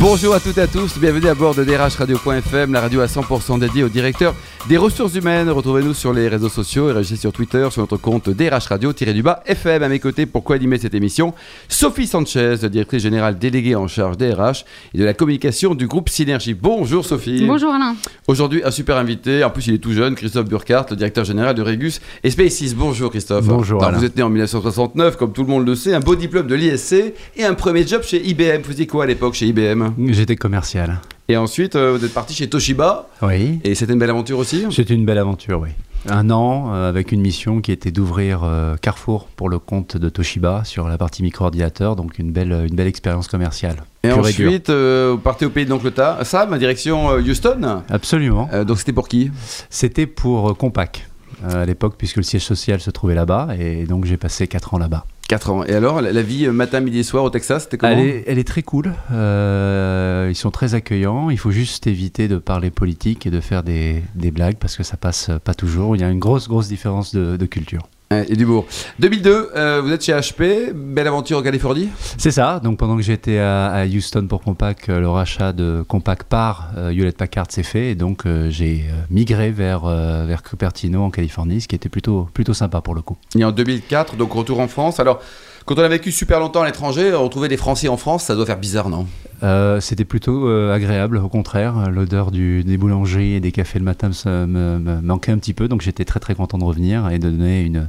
Bonjour 0.00 0.34
à 0.34 0.40
toutes 0.40 0.56
et 0.56 0.62
à 0.62 0.66
tous, 0.66 0.98
bienvenue 0.98 1.28
à 1.28 1.34
bord 1.34 1.54
de 1.54 1.62
drhradio.fm, 1.62 2.72
la 2.72 2.80
radio 2.80 3.02
à 3.02 3.06
100% 3.06 3.58
dédiée 3.58 3.84
au 3.84 3.90
directeur 3.90 4.34
des 4.66 4.78
ressources 4.78 5.14
humaines. 5.14 5.50
Retrouvez-nous 5.50 5.92
sur 5.92 6.14
les 6.14 6.26
réseaux 6.26 6.48
sociaux 6.48 6.88
et 6.88 6.92
réagissez 6.92 7.16
sur 7.16 7.34
Twitter 7.34 7.68
sur 7.70 7.82
notre 7.82 7.98
compte 7.98 8.30
DRH 8.30 8.68
Radio-du-bas 8.68 9.42
FM. 9.44 9.82
À 9.82 9.88
mes 9.90 9.98
côtés, 9.98 10.24
pour 10.24 10.42
co-animer 10.42 10.78
cette 10.78 10.94
émission, 10.94 11.34
Sophie 11.68 12.06
Sanchez, 12.06 12.56
directrice 12.70 13.02
générale 13.02 13.38
déléguée 13.38 13.74
en 13.74 13.88
charge 13.88 14.16
des 14.16 14.32
RH 14.32 14.64
et 14.94 14.98
de 14.98 15.04
la 15.04 15.12
communication 15.12 15.74
du 15.74 15.86
groupe 15.86 16.08
Synergie. 16.08 16.54
Bonjour 16.54 17.04
Sophie. 17.04 17.44
Bonjour 17.46 17.74
Alain. 17.74 17.94
Aujourd'hui, 18.26 18.62
un 18.64 18.70
super 18.70 18.96
invité, 18.96 19.44
en 19.44 19.50
plus 19.50 19.66
il 19.66 19.74
est 19.74 19.78
tout 19.78 19.92
jeune, 19.92 20.14
Christophe 20.14 20.48
Burkhardt, 20.48 20.86
le 20.88 20.96
directeur 20.96 21.26
général 21.26 21.54
de 21.54 21.60
Regus 21.60 22.00
et 22.24 22.30
Spaces. 22.30 22.74
Bonjour 22.74 23.10
Christophe. 23.10 23.44
Bonjour 23.44 23.86
Vous 23.92 24.04
êtes 24.06 24.16
né 24.16 24.22
en 24.22 24.30
1969, 24.30 25.18
comme 25.18 25.34
tout 25.34 25.42
le 25.42 25.48
monde 25.48 25.66
le 25.66 25.74
sait, 25.74 25.92
un 25.92 26.00
beau 26.00 26.16
diplôme 26.16 26.46
de 26.46 26.54
l'ISC 26.54 26.94
et 27.36 27.44
un 27.44 27.52
premier 27.52 27.86
job 27.86 28.02
chez 28.02 28.26
IBM. 28.26 28.62
Vous 28.62 28.70
faisiez 28.70 28.86
quoi 28.86 29.04
à 29.04 29.06
l'époque 29.06 29.34
chez 29.34 29.44
IBM 29.44 29.89
J'étais 30.08 30.36
commercial. 30.36 31.00
Et 31.28 31.36
ensuite, 31.36 31.76
euh, 31.76 31.96
vous 31.96 32.04
êtes 32.04 32.12
parti 32.12 32.34
chez 32.34 32.48
Toshiba. 32.48 33.08
Oui. 33.22 33.60
Et 33.62 33.76
c'était 33.76 33.92
une 33.92 34.00
belle 34.00 34.10
aventure 34.10 34.38
aussi 34.38 34.64
C'était 34.70 34.94
une 34.94 35.04
belle 35.04 35.18
aventure, 35.18 35.60
oui. 35.60 35.68
Un 36.08 36.30
an 36.30 36.72
euh, 36.72 36.88
avec 36.88 37.12
une 37.12 37.20
mission 37.20 37.60
qui 37.60 37.70
était 37.70 37.92
d'ouvrir 37.92 38.40
euh, 38.42 38.74
Carrefour 38.76 39.26
pour 39.36 39.48
le 39.48 39.58
compte 39.60 39.96
de 39.96 40.08
Toshiba 40.08 40.62
sur 40.64 40.88
la 40.88 40.98
partie 40.98 41.22
micro-ordinateur, 41.22 41.94
donc 41.94 42.18
une 42.18 42.32
belle, 42.32 42.50
une 42.68 42.74
belle 42.74 42.88
expérience 42.88 43.28
commerciale. 43.28 43.76
Et 44.02 44.10
ensuite, 44.10 44.70
vous 44.70 45.18
partez 45.18 45.46
au 45.46 45.50
pays 45.50 45.66
de. 45.66 45.78
Ça, 46.24 46.46
ma 46.46 46.58
direction 46.58 47.10
Houston 47.10 47.82
Absolument. 47.88 48.48
donc 48.66 48.78
c'était 48.78 48.92
pour 48.94 49.08
qui? 49.08 49.30
C'était 49.68 50.06
pour 50.06 50.56
Compaq 50.56 51.06
à 51.46 51.64
l'époque, 51.64 51.94
puisque 51.96 52.16
le 52.16 52.22
siège 52.22 52.44
social 52.44 52.80
se 52.80 52.90
trouvait 52.90 53.14
là-bas, 53.14 53.48
et 53.58 53.84
donc 53.84 54.04
j'ai 54.04 54.16
passé 54.16 54.46
4 54.48 54.74
ans 54.74 54.78
là-bas. 54.78 55.04
4 55.30 55.50
ans. 55.50 55.64
Et 55.64 55.74
alors, 55.74 56.00
la, 56.00 56.22
vie 56.22 56.46
euh, 56.46 56.52
matin, 56.52 56.80
midi 56.80 56.98
et 56.98 57.02
soir 57.04 57.22
au 57.22 57.30
Texas, 57.30 57.62
c'était 57.62 57.78
comment? 57.78 57.92
Elle 57.92 58.38
est, 58.40 58.44
très 58.44 58.62
cool. 58.62 58.94
Euh, 59.12 60.26
ils 60.28 60.34
sont 60.34 60.50
très 60.50 60.74
accueillants. 60.74 61.30
Il 61.30 61.38
faut 61.38 61.52
juste 61.52 61.86
éviter 61.86 62.26
de 62.26 62.36
parler 62.36 62.72
politique 62.72 63.28
et 63.28 63.30
de 63.30 63.38
faire 63.38 63.62
des, 63.62 64.02
blagues 64.16 64.56
parce 64.56 64.76
que 64.76 64.82
ça 64.82 64.96
passe 64.96 65.30
pas 65.44 65.54
toujours. 65.54 65.94
Il 65.94 66.00
y 66.00 66.04
a 66.04 66.08
une 66.08 66.18
grosse, 66.18 66.48
grosse 66.48 66.66
différence 66.66 67.14
de 67.14 67.46
culture. 67.46 67.82
Et 68.12 68.34
d'humour. 68.34 68.66
2002, 68.98 69.50
euh, 69.54 69.80
vous 69.80 69.92
êtes 69.92 70.04
chez 70.04 70.12
HP, 70.12 70.72
belle 70.74 71.06
aventure 71.06 71.38
en 71.38 71.42
Californie 71.42 71.90
C'est 72.18 72.32
ça, 72.32 72.58
donc 72.58 72.76
pendant 72.76 72.96
que 72.96 73.02
j'étais 73.02 73.38
à, 73.38 73.68
à, 73.68 73.86
Houston 73.86 74.26
pour 74.28 74.42
Compaq, 74.42 74.88
le 74.88 75.08
rachat 75.08 75.52
de 75.52 75.84
Compaq 75.86 76.24
par 76.24 76.72
euh, 76.76 76.90
Hewlett 76.90 77.16
Packard 77.16 77.46
s'est 77.50 77.62
fait, 77.62 77.92
et 77.92 77.94
donc 77.94 78.26
euh, 78.26 78.50
j'ai 78.50 78.84
migré 79.10 79.52
vers, 79.52 79.86
vers 79.86 80.42
Cupertino 80.42 81.04
en 81.04 81.10
Californie, 81.10 81.60
ce 81.60 81.68
qui 81.68 81.76
était 81.76 81.88
plutôt, 81.88 82.28
plutôt 82.34 82.52
sympa 82.52 82.80
pour 82.80 82.96
le 82.96 83.02
coup. 83.02 83.16
Et 83.38 83.44
en 83.44 83.52
2004, 83.52 84.16
donc 84.16 84.32
retour 84.32 84.58
en 84.58 84.66
France. 84.66 84.98
Alors, 84.98 85.20
quand 85.64 85.78
on 85.78 85.82
a 85.82 85.88
vécu 85.88 86.10
super 86.10 86.40
longtemps 86.40 86.62
à 86.62 86.66
l'étranger, 86.66 87.12
retrouver 87.12 87.46
des 87.46 87.56
Français 87.56 87.86
en 87.86 87.96
France, 87.96 88.24
ça 88.24 88.34
doit 88.34 88.44
faire 88.44 88.58
bizarre, 88.58 88.88
non? 88.88 89.06
Euh, 89.42 89.80
C'était 89.80 90.04
plutôt 90.04 90.48
euh, 90.48 90.74
agréable, 90.74 91.18
au 91.18 91.28
contraire. 91.28 91.90
L'odeur 91.90 92.30
des 92.30 92.76
boulangeries 92.76 93.34
et 93.34 93.40
des 93.40 93.52
cafés 93.52 93.78
le 93.78 93.84
matin 93.84 94.10
me, 94.26 94.46
me, 94.46 95.00
manquait 95.00 95.32
un 95.32 95.38
petit 95.38 95.54
peu, 95.54 95.68
donc 95.68 95.82
j'étais 95.82 96.04
très 96.04 96.20
très 96.20 96.34
content 96.34 96.58
de 96.58 96.64
revenir 96.64 97.08
et 97.10 97.18
de 97.18 97.30
donner 97.30 97.62
une, 97.62 97.88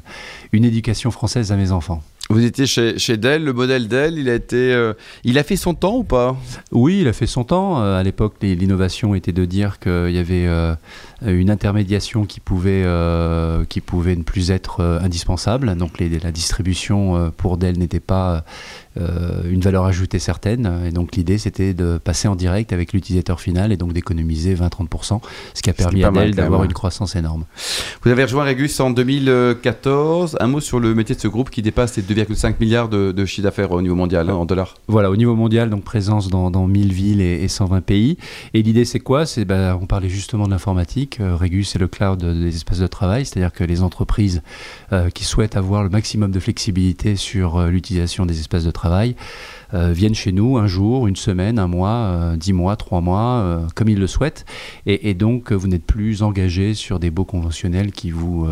une 0.54 0.66
éducation 0.66 1.12
française 1.12 1.52
à 1.52 1.56
mes 1.56 1.72
enfants. 1.72 2.02
Vous 2.30 2.46
étiez 2.46 2.66
chez, 2.66 2.98
chez, 2.98 3.18
Dell, 3.18 3.44
le 3.44 3.52
modèle 3.52 3.90
Dell, 3.90 4.18
il 4.18 4.30
a 4.30 4.36
été, 4.36 4.74
euh, 4.74 4.94
il 5.26 5.38
a 5.38 5.44
fait 5.44 5.58
son 5.58 5.74
temps 5.74 5.98
ou 5.98 6.04
pas? 6.04 6.38
Oui, 6.72 7.00
il 7.02 7.08
a 7.08 7.14
fait 7.14 7.28
son 7.28 7.44
temps. 7.44 7.82
À 7.82 8.02
l'époque, 8.04 8.36
l'innovation 8.42 9.16
était 9.16 9.34
de 9.34 9.44
dire 9.44 9.80
qu'il 9.80 10.12
y 10.12 10.18
avait 10.18 10.48
une 11.26 11.50
intermédiation 11.50 12.26
qui 12.26 12.40
pouvait, 12.40 12.84
euh, 12.86 13.66
qui 13.66 13.82
pouvait 13.82 14.16
ne 14.16 14.24
plus 14.24 14.52
être 14.52 14.82
indispensable. 14.82 15.76
Donc 15.76 16.00
les, 16.00 16.10
la 16.20 16.32
distribution 16.32 17.32
pour 17.38 17.58
Dell 17.58 17.78
n'était 17.78 18.00
pas 18.00 18.44
une 18.98 19.62
valeur 19.62 19.86
ajoutée 19.86 20.20
certaine. 20.20 20.84
Et 20.86 20.92
donc 20.92 21.16
l'idée, 21.16 21.38
c'était 21.38 21.74
de 21.74 21.98
passer 21.98 22.28
en 22.28 22.36
direct 22.36 22.74
avec 22.74 22.94
l'utilisateur 22.94 23.40
final 23.40 23.72
et 23.72 23.78
donc 23.78 23.94
d'économiser 23.94 24.56
20-30%, 24.56 25.22
ce 25.54 25.62
qui 25.62 25.70
a 25.70 25.74
permis 25.74 26.04
à 26.04 26.12
Dell 26.12 26.36
d'avoir 26.36 26.64
une 26.64 26.74
croissance 26.74 27.16
énorme. 27.16 27.46
Vous 28.04 28.10
avez 28.10 28.24
rejoint 28.24 28.46
Regus 28.46 28.80
en 28.80 28.92
2014. 28.92 30.38
Un 30.40 30.48
mot 30.48 30.60
sur 30.60 30.80
le 30.80 30.94
métier 30.94 31.16
de 31.16 31.22
ce 31.22 31.28
groupe 31.28 31.50
qui 31.50 31.62
dépasse 31.62 31.98
les 31.98 32.04
2,5 32.04 32.56
milliards 32.60 32.90
de, 32.90 33.12
de 33.12 33.26
chiffre 33.26 33.44
d'affaires 33.44 33.72
au 33.72 33.82
niveau 33.82 33.96
mondial, 33.96 34.30
hein, 34.30 34.36
en 34.36 34.46
dollars. 34.46 34.76
Voilà, 34.88 35.10
au 35.12 35.16
niveau 35.16 35.36
mondial, 35.36 35.70
donc 35.70 35.84
présence 35.84 36.30
dans, 36.30 36.52
dans 36.52 36.68
1000 36.68 36.94
villes 36.94 37.22
et, 37.22 37.44
et, 37.44 37.48
120 37.48 37.82
pays. 37.82 38.18
Et 38.54 38.62
l'idée, 38.62 38.86
c'est 38.86 39.00
quoi? 39.00 39.26
C'est 39.26 39.46
bah, 39.46 39.78
On 39.82 39.86
parlait 39.86 40.10
justement 40.10 40.46
de 40.46 40.52
l'informatique. 40.52 41.11
Euh, 41.20 41.36
Regus, 41.36 41.70
c'est 41.70 41.80
le 41.80 41.88
cloud 41.88 42.24
des 42.24 42.56
espaces 42.56 42.80
de 42.80 42.88
travail, 42.88 43.26
c'est-à-dire 43.26 43.52
que 43.52 43.64
les 43.64 43.82
entreprises 43.82 44.42
euh, 44.94 45.10
qui 45.10 45.24
souhaitent 45.24 45.58
avoir 45.58 45.84
le 45.84 45.90
maximum 45.90 46.32
de 46.32 46.40
flexibilité 46.40 47.16
sur 47.16 47.58
euh, 47.58 47.70
l'utilisation 47.70 48.26
des 48.26 48.40
espaces 48.40 48.64
de 48.64 48.72
travail 48.72 49.16
viennent 49.74 50.16
chez 50.16 50.34
nous 50.34 50.58
un 50.58 50.68
jour, 50.68 51.08
une 51.08 51.16
semaine, 51.16 51.58
un 51.58 51.68
mois, 51.68 52.34
dix 52.36 52.52
mois, 52.52 52.76
trois 52.76 53.00
mois, 53.00 53.66
comme 53.74 53.88
ils 53.88 53.98
le 53.98 54.06
souhaitent. 54.06 54.46
Et, 54.86 55.10
et 55.10 55.14
donc, 55.14 55.54
vous 55.54 55.70
n'êtes 55.70 55.86
plus 55.86 56.24
engagé 56.24 56.74
sur 56.74 57.00
des 57.00 57.10
baux 57.10 57.24
conventionnels 57.24 57.94
qui 57.94 58.12
vous 58.12 58.50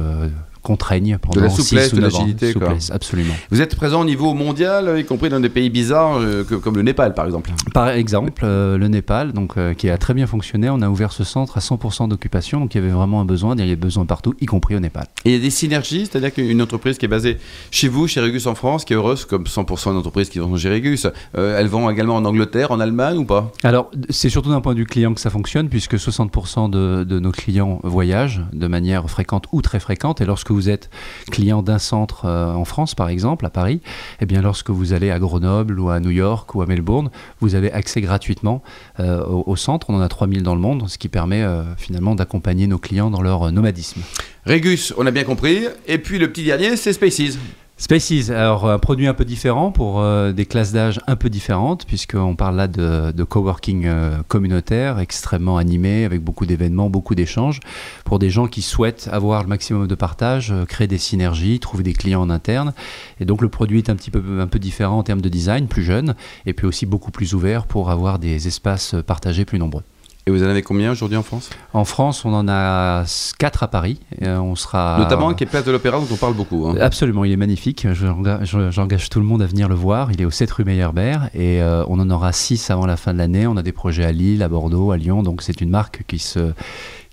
contraignent 0.62 1.18
pendant 1.18 1.42
de 1.42 1.46
la 1.46 1.50
souplesse, 1.50 1.94
de 1.94 2.02
l'agilité, 2.02 2.54
absolument. 2.92 3.34
Vous 3.52 3.62
êtes 3.62 3.76
présent 3.76 4.02
au 4.02 4.06
niveau 4.06 4.34
mondial, 4.34 5.00
y 5.00 5.06
compris 5.06 5.30
dans 5.30 5.40
des 5.40 5.50
pays 5.50 5.70
bizarres 5.70 6.18
euh, 6.18 6.44
que, 6.44 6.56
comme 6.56 6.76
le 6.76 6.82
Népal, 6.82 7.14
par 7.14 7.26
exemple. 7.26 7.52
Par 7.74 7.90
exemple, 7.90 8.44
euh, 8.44 8.78
le 8.78 8.88
Népal, 8.88 9.34
donc 9.34 9.58
euh, 9.58 9.74
qui 9.74 9.90
a 9.90 9.98
très 9.98 10.14
bien 10.14 10.28
fonctionné. 10.28 10.70
On 10.70 10.82
a 10.82 10.90
ouvert 10.90 11.12
ce 11.12 11.24
centre 11.24 11.58
à 11.58 11.62
100% 11.62 12.10
d'occupation, 12.10 12.60
donc 12.60 12.74
il 12.76 12.78
y 12.80 12.82
avait 12.82 12.94
vraiment 12.94 13.22
un 13.22 13.26
besoin. 13.26 13.56
Il 13.56 13.62
y 13.62 13.64
avait 13.64 13.76
besoin 13.76 14.06
partout, 14.06 14.34
y 14.40 14.46
compris 14.46 14.76
au 14.76 14.80
Népal. 14.80 15.08
Et 15.26 15.32
il 15.32 15.34
y 15.36 15.38
a 15.38 15.42
des 15.42 15.50
synergies, 15.50 16.06
c'est-à-dire 16.06 16.34
qu'une 16.34 16.62
entreprise 16.62 16.98
qui 16.98 17.06
est 17.06 17.10
basée 17.10 17.38
chez 17.72 17.88
vous, 17.88 18.08
chez 18.08 18.22
Regus 18.22 18.48
en 18.48 18.56
France, 18.56 18.86
qui 18.86 18.94
est 18.94 18.96
heureuse, 18.96 19.26
comme 19.26 19.44
100% 19.44 19.94
d'entreprises 19.94 20.30
qui 20.30 20.40
vont 20.40 20.56
chez 20.58 20.70
Regus, 20.70 21.08
elles 21.34 21.68
vont 21.68 21.90
également 21.90 22.16
en 22.16 22.26
Angleterre, 22.26 22.72
en 22.72 22.80
Allemagne 22.80 23.18
ou 23.18 23.26
pas? 23.26 23.52
Alors, 23.64 23.92
c'est 24.10 24.30
surtout 24.30 24.50
d'un 24.50 24.62
point 24.62 24.74
de 24.74 24.80
vue 24.80 24.86
client 24.86 25.14
que 25.14 25.22
ça 25.22 25.30
fonctionne, 25.30 25.70
puisque 25.70 25.96
60% 25.96 26.70
de, 26.70 27.04
de 27.04 27.20
nos 27.20 27.32
clients 27.32 27.80
voyagent 27.84 28.42
de 28.54 28.68
manière 28.68 29.10
fréquente 29.10 29.46
ou 29.52 29.62
très 29.62 29.80
fréquente. 29.80 30.22
Et 30.22 30.26
lorsque 30.26 30.49
vous 30.54 30.70
êtes 30.70 30.90
client 31.32 31.62
d'un 31.62 31.80
centre 31.80 32.26
euh, 32.26 32.54
en 32.54 32.66
France, 32.66 32.96
par 32.96 33.10
exemple, 33.10 33.46
à 33.46 33.50
Paris, 33.50 33.82
eh 34.22 34.26
bien, 34.26 34.42
lorsque 34.42 34.70
vous 34.70 34.94
allez 34.94 35.12
à 35.12 35.20
Grenoble 35.20 35.80
ou 35.80 35.90
à 35.90 36.00
New 36.00 36.10
York 36.10 36.54
ou 36.56 36.62
à 36.62 36.66
Melbourne, 36.66 37.10
vous 37.40 37.56
avez 37.56 37.72
accès 37.72 38.02
gratuitement 38.02 38.64
euh, 39.00 39.24
au, 39.26 39.56
centre. 39.56 39.90
On 39.90 39.96
en 39.96 40.02
a 40.02 40.08
3000 40.08 40.44
dans 40.44 40.56
le 40.56 40.62
monde, 40.62 40.88
ce 40.88 40.98
qui 40.98 41.10
permet 41.10 41.44
euh, 41.44 41.64
finalement 41.78 42.16
d'accompagner 42.16 42.68
nos 42.68 42.78
clients 42.78 43.10
dans 43.10 43.22
leur 43.22 43.52
nomadisme. 43.52 44.02
Régus, 44.46 44.94
on 44.98 45.06
a 45.06 45.12
bien 45.12 45.24
compris. 45.24 45.66
Et 45.88 45.98
puis 45.98 46.20
le 46.20 46.32
petit 46.32 46.44
dernier, 46.44 46.76
c'est 46.76 46.94
Spaces. 46.94 47.38
Spaces, 47.82 48.30
alors 48.30 48.70
un 48.70 48.78
produit 48.78 49.08
un 49.08 49.14
peu 49.14 49.24
différent 49.24 49.72
pour 49.72 50.02
euh, 50.02 50.34
des 50.34 50.46
classes 50.46 50.74
d'âge 50.74 51.00
un 51.08 51.16
peu 51.16 51.30
différentes, 51.30 51.86
puisqu'on 51.86 52.36
parle 52.36 52.58
là 52.58 52.68
de, 52.68 53.24
coworking 53.24 53.86
euh, 53.86 54.18
communautaire, 54.28 55.00
extrêmement 55.00 55.56
animé, 55.56 56.04
avec 56.04 56.22
beaucoup 56.22 56.46
d'événements, 56.46 56.90
beaucoup 56.90 57.16
d'échanges, 57.16 57.62
pour 58.04 58.20
des 58.20 58.30
gens 58.30 58.48
qui 58.48 58.64
souhaitent 58.64 59.08
avoir 59.14 59.44
le 59.44 59.48
maximum 59.48 59.88
de 59.88 59.96
partage, 59.96 60.52
euh, 60.52 60.66
créer 60.66 60.88
des 60.88 60.98
synergies, 60.98 61.62
trouver 61.62 61.84
des 61.84 61.94
clients 61.94 62.22
en 62.22 62.30
interne. 62.30 62.74
Et 63.22 63.26
donc 63.26 63.42
le 63.42 63.48
produit 63.48 63.78
est 63.78 63.90
un 63.90 63.96
petit 63.96 64.12
peu, 64.12 64.42
un 64.42 64.48
peu 64.48 64.60
différent 64.60 64.98
en 64.98 65.04
termes 65.04 65.22
de 65.22 65.30
design, 65.30 65.68
plus 65.68 65.84
jeune, 65.84 66.16
et 66.46 66.52
puis 66.52 66.68
aussi 66.68 66.86
beaucoup 66.86 67.12
plus 67.12 67.34
ouvert 67.34 67.66
pour 67.66 67.92
avoir 67.92 68.20
des 68.20 68.46
espaces 68.46 68.94
partagés 69.08 69.46
plus 69.46 69.58
nombreux. 69.58 69.84
Et 70.30 70.32
vous 70.32 70.44
en 70.44 70.48
avez 70.48 70.62
combien 70.62 70.92
aujourd'hui 70.92 71.18
en 71.18 71.24
France? 71.24 71.50
En 71.74 71.86
France, 71.86 72.24
on 72.24 72.36
en 72.36 72.48
a 72.48 73.04
4 73.40 73.64
à 73.64 73.68
Paris. 73.68 74.00
Et 74.22 74.30
on 74.30 74.56
sera... 74.56 75.00
Notamment 75.00 75.34
qui 75.34 75.44
est 75.44 75.48
Place 75.48 75.66
de 75.66 75.72
l'Opéra, 75.72 75.98
dont 75.98 76.06
on 76.12 76.18
parle 76.18 76.36
beaucoup. 76.36 76.68
Hein. 76.68 76.76
Absolument, 76.80 77.26
il 77.26 77.32
est 77.32 77.36
magnifique. 77.36 77.88
J'engage 77.92 79.10
tout 79.10 79.20
le 79.20 79.26
monde 79.26 79.42
à 79.42 79.48
venir 79.48 79.68
le 79.68 79.74
voir. 79.74 80.12
Il 80.12 80.22
est 80.22 80.26
au 80.26 80.30
7 80.30 80.52
rue 80.52 80.66
Meyerbeer 80.66 81.32
et 81.34 81.64
euh, 81.64 81.84
on 81.88 82.00
en 82.00 82.12
aura 82.12 82.32
6 82.32 82.70
avant 82.70 82.86
la 82.86 82.96
fin 82.96 83.12
de 83.12 83.18
l'année. 83.18 83.48
On 83.48 83.58
a 83.58 83.64
des 83.64 83.72
projets 83.72 84.06
à 84.06 84.12
Lille, 84.12 84.44
à 84.44 84.50
Bordeaux, 84.50 84.92
à 84.92 84.98
Lyon. 84.98 85.24
Donc 85.24 85.42
c'est 85.42 85.62
une 85.62 85.72
marque 85.72 86.04
qui 86.06 86.20
se 86.20 86.54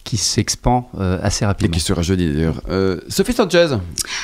qui 0.07 0.17
s'expand 0.17 0.85
euh, 0.99 1.19
assez 1.21 1.45
rapidement. 1.45 1.75
Et 1.75 1.79
qui 1.79 1.85
sera 1.85 2.01
jeudi 2.01 2.33
d'ailleurs. 2.33 2.63
Euh, 2.71 3.01
Sophie 3.09 3.33
Sanchez 3.33 3.77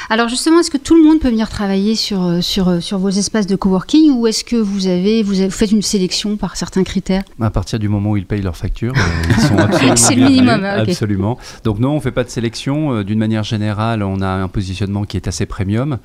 Alors 0.09 0.29
justement, 0.29 0.61
est-ce 0.61 0.71
que 0.71 0.79
tout 0.79 0.95
le 0.95 1.03
monde 1.03 1.19
peut 1.19 1.29
venir 1.29 1.49
travailler 1.51 1.97
sur, 1.97 2.39
sur, 2.41 2.81
sur 2.81 2.99
vos 2.99 3.11
espaces 3.11 3.49
de 3.49 3.56
coworking 3.56 4.12
ou 4.12 4.29
est-ce 4.29 4.45
que 4.45 4.55
vous, 4.55 4.87
avez, 4.87 5.25
vous, 5.25 5.41
avez, 5.41 5.49
vous 5.49 5.55
faites 5.55 5.73
une 5.73 5.83
sélection 5.83 6.37
par 6.37 6.56
certains 6.56 6.85
critères? 6.85 7.25
À 7.41 7.51
partir 7.51 7.81
du 7.81 7.89
moment 7.89 8.12
où 8.12 8.17
ils 8.17 8.27
payent 8.27 8.43
leurs 8.43 8.56
factures, 8.56 8.95
ils 9.29 9.43
sont 9.49 9.59
absolument 9.59 9.97
C'est 9.97 10.15
le 10.15 10.25
minimum, 10.25 10.65
hein, 10.65 10.83
okay. 10.83 10.93
absolument. 10.93 11.37
Donc 11.65 11.81
non, 11.81 11.93
on 11.93 11.97
ne 11.97 12.01
fait 12.01 12.12
pas 12.12 12.23
de 12.25 12.31
sélection. 12.31 12.95
Euh, 12.95 13.05
D'une 13.05 13.19
manière 13.19 13.43
générale, 13.43 14.05
on 14.05 14.21
a 14.21 14.29
un 14.29 14.49
positionnement 14.49 15.03
qui 15.05 15.17
est 15.17 15.27
assez 15.27 15.47
premium. 15.47 15.99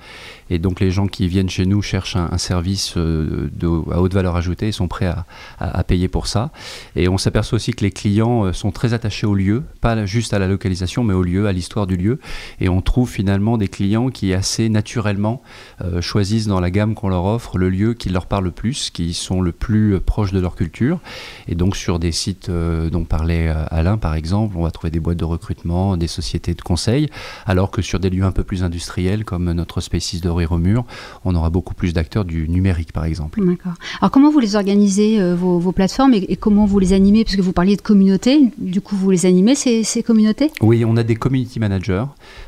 Et 0.49 0.57
donc 0.57 0.79
les 0.79 0.89
gens 0.89 1.05
qui 1.05 1.27
viennent 1.27 1.49
chez 1.49 1.67
nous 1.67 1.83
cherchent 1.83 2.15
un, 2.15 2.29
un 2.31 2.39
service 2.39 2.95
euh, 2.97 3.51
de, 3.53 3.67
à 3.93 4.01
haute 4.01 4.13
valeur 4.15 4.35
ajoutée 4.35 4.69
et 4.69 4.71
sont 4.71 4.87
prêts 4.87 5.05
à, 5.05 5.25
à, 5.59 5.77
à 5.77 5.83
payer 5.83 6.07
pour 6.07 6.25
ça. 6.25 6.49
Et 6.95 7.07
on 7.07 7.19
s'aperçoit 7.19 7.57
aussi 7.57 7.73
que 7.73 7.83
les 7.83 7.91
clients 7.91 8.51
sont 8.53 8.71
très 8.71 8.95
attachés 8.95 9.27
au 9.27 9.35
lieu 9.35 9.63
pas 9.81 10.05
juste 10.05 10.33
à 10.33 10.39
la 10.39 10.47
localisation, 10.47 11.03
mais 11.03 11.13
au 11.13 11.23
lieu, 11.23 11.47
à 11.47 11.51
l'histoire 11.51 11.87
du 11.87 11.97
lieu. 11.97 12.19
Et 12.59 12.69
on 12.69 12.81
trouve 12.81 13.09
finalement 13.09 13.57
des 13.57 13.67
clients 13.67 14.09
qui 14.09 14.33
assez 14.33 14.69
naturellement 14.69 15.41
euh, 15.81 16.01
choisissent 16.01 16.47
dans 16.47 16.59
la 16.59 16.71
gamme 16.71 16.95
qu'on 16.95 17.09
leur 17.09 17.25
offre 17.25 17.57
le 17.57 17.69
lieu 17.69 17.93
qui 17.93 18.09
leur 18.09 18.25
parle 18.25 18.45
le 18.45 18.51
plus, 18.51 18.89
qui 18.89 19.13
sont 19.13 19.41
le 19.41 19.51
plus 19.51 19.99
proches 19.99 20.31
de 20.31 20.39
leur 20.39 20.55
culture. 20.55 20.99
Et 21.47 21.55
donc 21.55 21.75
sur 21.75 21.99
des 21.99 22.11
sites 22.11 22.49
euh, 22.49 22.89
dont 22.89 23.03
parlait 23.03 23.47
Alain 23.71 23.97
par 23.97 24.15
exemple, 24.15 24.55
on 24.57 24.63
va 24.63 24.71
trouver 24.71 24.91
des 24.91 24.99
boîtes 24.99 25.17
de 25.17 25.25
recrutement, 25.25 25.97
des 25.97 26.07
sociétés 26.07 26.53
de 26.53 26.61
conseil, 26.61 27.09
alors 27.45 27.71
que 27.71 27.81
sur 27.81 27.99
des 27.99 28.09
lieux 28.09 28.23
un 28.23 28.31
peu 28.31 28.43
plus 28.43 28.63
industriels 28.63 29.25
comme 29.25 29.51
notre 29.51 29.81
Spaces 29.81 30.21
de 30.21 30.29
Rue 30.29 30.47
Mur, 30.59 30.85
on 31.25 31.35
aura 31.35 31.49
beaucoup 31.49 31.73
plus 31.73 31.93
d'acteurs 31.93 32.25
du 32.25 32.47
numérique 32.49 32.93
par 32.93 33.05
exemple. 33.05 33.43
D'accord. 33.45 33.73
Alors 34.01 34.11
comment 34.11 34.31
vous 34.31 34.39
les 34.39 34.55
organisez, 34.55 35.33
vos, 35.33 35.71
plateformes, 35.71 36.13
et, 36.13 36.35
comment 36.35 36.65
vous 36.65 36.79
les 36.79 36.93
animez? 36.93 37.23
Parce 37.23 37.35
que 37.35 37.41
vous 37.41 37.53
parliez 37.53 37.75
de 37.75 37.81
communauté, 37.81 38.51
du 38.57 38.81
coup 38.81 38.95
vous 38.95 39.11
les 39.11 39.25
animez 39.25 39.55
ces, 39.57 39.83
ces 39.83 40.03
communautés? 40.03 40.51
Oui, 40.61 40.85
on 40.85 40.95
a 40.95 41.03
des 41.03 41.15
community 41.15 41.59
managers 41.59 42.05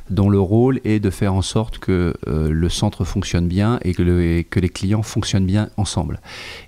dont 0.09 0.29
le 0.29 0.39
rôle 0.39 0.79
est 0.85 0.99
de 0.99 1.09
faire 1.09 1.33
en 1.33 1.41
sorte 1.41 1.79
que 1.79 2.13
euh, 2.27 2.49
le 2.49 2.69
centre 2.69 3.03
fonctionne 3.03 3.47
bien 3.47 3.79
et 3.83 3.93
que, 3.93 4.01
les 4.59 4.69
clients 4.69 5.03
fonctionnent 5.03 5.45
bien 5.45 5.69
ensemble. 5.77 6.19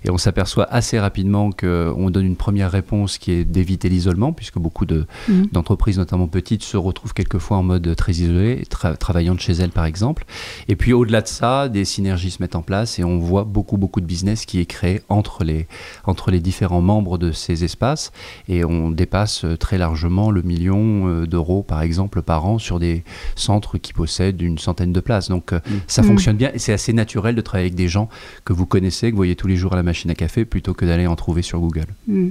Et 0.04 0.10
on 0.10 0.18
s'aperçoit 0.18 0.64
assez 0.72 0.98
rapidement 0.98 1.50
qu'on 1.50 2.10
donne 2.10 2.26
une 2.26 2.36
première 2.36 2.70
réponse 2.70 3.18
qui 3.18 3.32
est 3.32 3.44
d'éviter 3.44 3.88
l'isolement, 3.88 4.32
puisque 4.32 4.58
beaucoup 4.58 4.84
mhm. 4.84 5.46
d'entreprises, 5.52 5.98
notamment 5.98 6.28
petites, 6.28 6.62
se 6.62 6.76
retrouvent 6.76 7.14
quelquefois 7.14 7.58
en 7.58 7.62
mode 7.62 7.94
très 7.96 8.12
isolé, 8.12 8.62
travaillant 8.98 9.34
de 9.34 9.40
chez 9.40 9.52
elles 9.52 9.70
par 9.70 9.84
exemple. 9.84 10.24
Et 10.68 10.76
puis 10.76 10.92
au-delà 10.92 11.20
de 11.20 11.28
ça, 11.28 11.68
des 11.68 11.84
synergies 11.84 12.30
se 12.30 12.42
mettent 12.42 12.56
en 12.56 12.62
place 12.62 12.98
et 12.98 13.04
on 13.04 13.18
voit 13.18 13.44
beaucoup, 13.44 13.76
beaucoup 13.76 14.00
de 14.00 14.06
business 14.06 14.46
qui 14.46 14.60
est 14.60 14.66
créé 14.66 15.02
entre 15.08 15.44
les, 15.44 15.66
entre 16.04 16.30
les 16.30 16.40
différents 16.40 16.80
membres 16.80 17.18
de 17.18 17.32
ces 17.32 17.64
espaces. 17.64 18.12
Et 18.48 18.64
on 18.64 18.90
dépasse 18.90 19.44
très 19.58 19.78
largement 19.78 20.30
le 20.32 20.42
million 20.42 21.08
euh, 21.08 21.26
d'euros, 21.26 21.62
par 21.62 21.82
exemple, 21.82 22.22
par 22.22 22.46
an 22.46 22.58
sur 22.58 22.78
des 22.78 23.04
centre 23.36 23.78
qui 23.78 23.92
possède 23.92 24.40
une 24.42 24.58
centaine 24.58 24.92
de 24.92 25.00
places. 25.00 25.28
Donc 25.28 25.52
euh, 25.52 25.58
mm. 25.58 25.72
ça 25.86 26.02
fonctionne 26.02 26.36
bien 26.36 26.50
et 26.52 26.58
c'est 26.58 26.72
assez 26.72 26.92
naturel 26.92 27.34
de 27.34 27.40
travailler 27.40 27.66
avec 27.66 27.76
des 27.76 27.88
gens 27.88 28.08
que 28.44 28.52
vous 28.52 28.66
connaissez, 28.66 29.08
que 29.08 29.12
vous 29.12 29.18
voyez 29.18 29.36
tous 29.36 29.46
les 29.46 29.56
jours 29.56 29.72
à 29.72 29.76
la 29.76 29.82
machine 29.82 30.10
à 30.10 30.14
café, 30.14 30.44
plutôt 30.44 30.74
que 30.74 30.84
d'aller 30.84 31.06
en 31.06 31.16
trouver 31.16 31.42
sur 31.42 31.60
Google. 31.60 31.86
Mm. 32.06 32.30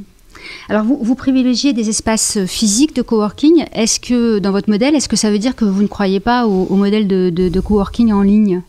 Alors 0.70 0.84
vous, 0.84 0.98
vous, 1.02 1.16
privilégiez 1.16 1.74
des 1.74 1.90
espaces 1.90 2.44
physiques 2.46 2.96
de 2.96 3.02
coworking. 3.02 3.66
Est-ce 3.74 4.00
que 4.00 4.40
dans 4.40 4.52
votre 4.52 4.70
modèle, 4.70 4.96
est-ce 4.96 5.10
que 5.10 5.16
ça 5.16 5.30
veut 5.30 5.40
dire 5.40 5.56
que 5.56 5.66
vous 5.66 5.82
ne 5.82 5.88
croyez 5.88 6.20
pas 6.20 6.48
au, 6.48 6.76
modèle 6.76 7.08
de, 7.08 7.30
de, 7.30 7.60
coworking 7.60 8.12
en 8.12 8.22
ligne? 8.22 8.62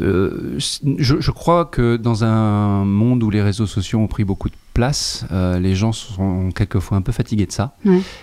Euh, 0.00 0.58
je, 0.58 1.20
je, 1.20 1.30
crois 1.30 1.66
que 1.66 1.96
dans 1.96 2.24
un 2.24 2.84
monde 2.84 3.22
où 3.22 3.30
les 3.30 3.42
réseaux 3.42 3.66
sociaux 3.66 3.98
ont 3.98 4.06
pris 4.06 4.24
beaucoup 4.24 4.48
de 4.48 4.54
place, 4.72 5.26
euh, 5.30 5.58
les 5.58 5.74
gens 5.74 5.92
sont 5.92 6.50
quelquefois 6.52 6.96
un 6.96 7.02
peu 7.02 7.12
fatigués 7.12 7.46
de 7.46 7.52
ça. 7.52 7.76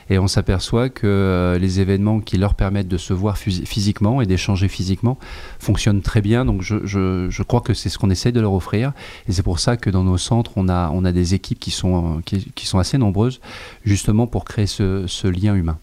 Et 0.10 0.18
on 0.18 0.28
s'aperçoit 0.28 0.90
que 0.90 1.08
euh, 1.08 1.58
les 1.60 1.80
événements 1.80 2.20
qui 2.20 2.38
leur 2.38 2.56
permettent 2.56 2.88
de 2.88 2.98
se 2.98 3.14
voir 3.14 3.38
physiquement 3.38 4.22
et 4.22 4.26
d'échanger 4.26 4.68
physiquement 4.68 5.18
fonctionnent 5.60 6.02
très 6.02 6.22
bien. 6.22 6.46
Donc 6.46 6.62
je, 6.62 6.86
je, 6.86 7.28
je 7.30 7.44
crois 7.44 7.62
que 7.62 7.74
c'est 7.74 7.90
ce 7.90 7.98
qu'on 7.98 8.10
essaie 8.10 8.32
de 8.32 8.42
leur 8.42 8.54
offrir. 8.54 8.92
Et 9.28 9.32
c'est 9.32 9.44
pour 9.44 9.60
ça 9.60 9.78
que 9.78 9.90
dans 9.90 10.04
nos 10.04 10.18
centres, 10.18 10.52
on 10.56 10.68
a, 10.68 10.90
on 10.94 11.06
a 11.06 11.12
des 11.12 11.34
équipes 11.36 11.60
qui 11.60 11.72
sont, 11.72 12.22
qui, 12.26 12.52
qui 12.56 12.66
sont 12.66 12.80
assez 12.80 12.98
nombreuses, 12.98 13.40
justement 13.86 14.28
pour 14.28 14.46
créer 14.46 14.68
ce, 14.68 15.06
ce 15.08 15.28
lien 15.28 15.56
humain. 15.56 15.78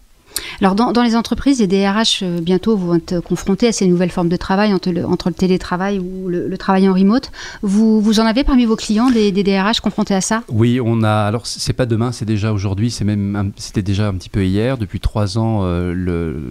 Alors, 0.61 0.75
dans, 0.75 1.03
les 1.03 1.15
entreprises, 1.15 1.59
les 1.59 1.67
DRH 1.67 2.21
euh, 2.23 2.41
bientôt 2.41 2.75
vont 2.75 2.95
être 2.95 3.19
confrontés 3.21 3.67
à 3.67 3.71
ces 3.71 3.87
nouvelles 3.87 4.11
formes 4.11 4.29
de 4.29 4.35
travail 4.35 4.73
entre 4.73 4.89
le, 4.91 5.33
télétravail 5.33 5.99
ou 5.99 6.27
le, 6.27 6.57
travail 6.57 6.87
en 6.89 6.93
remote. 6.93 7.31
Vous, 7.61 8.01
vous 8.01 8.19
en 8.19 8.25
avez 8.25 8.43
parmi 8.43 8.65
vos 8.65 8.75
clients 8.75 9.09
des, 9.09 9.31
DRH 9.31 9.79
confrontés 9.79 10.15
à 10.15 10.21
ça? 10.21 10.43
Oui, 10.49 10.79
on 10.83 11.03
a. 11.03 11.11
Alors, 11.11 11.47
c'est 11.47 11.73
pas 11.73 11.85
demain, 11.85 12.11
c'est 12.11 12.25
déjà 12.25 12.51
aujourd'hui, 12.53 12.91
c'est 12.91 13.05
même, 13.05 13.51
c'était 13.55 13.81
déjà 13.81 14.07
un 14.07 14.13
petit 14.13 14.29
peu 14.29 14.45
hier. 14.45 14.77
Depuis 14.77 14.99
trois 14.99 15.37
ans, 15.37 15.61
euh, 15.63 15.93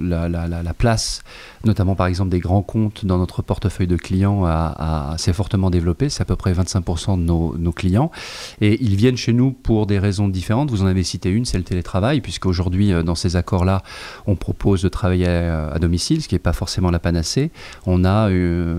la, 0.03 0.29
la, 0.29 0.49
la, 0.49 0.75
place 0.75 1.23
notamment 1.65 1.95
par 1.95 2.07
exemple 2.07 2.31
des 2.31 2.39
grands 2.39 2.63
comptes 2.63 3.05
dans 3.05 3.19
notre 3.19 3.43
portefeuille 3.43 3.87
de 3.87 3.97
clients 3.97 4.45
a, 4.45 5.15
s'est 5.19 5.33
fortement 5.33 5.71
développé. 5.71 6.09
C'est 6.09 6.23
à 6.23 6.25
peu 6.25 6.37
près 6.37 6.53
25% 6.53 7.19
de 7.19 7.23
nos, 7.59 7.73
clients. 7.73 8.11
Et 8.61 8.83
ils 8.83 8.97
viennent 8.97 9.17
chez 9.17 9.33
nous 9.33 9.53
pour 9.53 9.87
des 9.87 9.99
raisons 9.99 10.29
différentes. 10.29 10.71
Vous 10.71 10.83
en 10.83 10.87
avez 10.87 11.05
cité 11.05 11.31
une, 11.31 11.45
c'est 11.45 11.59
le 11.59 11.65
télétravail, 11.65 12.21
puisqu'aujourd'hui, 12.21 12.93
euh, 12.93 13.03
dans 13.03 13.15
ces 13.15 13.37
on 14.27 14.37
propose 14.37 14.83
de 14.83 14.89
travailler 14.89 15.27
à, 15.27 15.79
domicile, 15.79 16.23
ce 16.23 16.29
qui 16.29 16.35
n'est 16.35 16.41
pas 16.41 16.53
forcément 16.53 16.91
la 16.91 16.99
panacée. 16.99 17.51
On 17.87 18.05
a 18.05 18.29